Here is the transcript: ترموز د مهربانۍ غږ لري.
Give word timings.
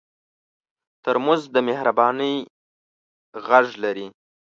ترموز 1.03 1.41
د 1.55 1.57
مهربانۍ 1.67 2.35
غږ 3.47 3.67
لري. 3.83 4.07